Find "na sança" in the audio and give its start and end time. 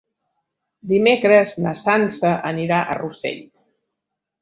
1.67-2.35